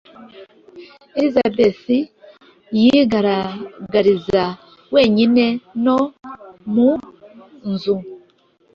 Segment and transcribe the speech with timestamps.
[1.17, 1.85] Elizabeth
[2.81, 4.43] yigaragariza
[4.93, 5.45] wenyine
[5.83, 5.99] no
[6.73, 6.91] mu
[7.71, 7.95] nzu,